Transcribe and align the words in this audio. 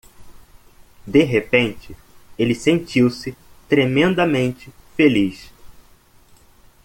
De 1.05 1.21
repente, 1.21 1.95
ele 2.35 2.55
sentiu-se 2.55 3.37
tremendamente 3.69 4.73
feliz. 4.97 5.51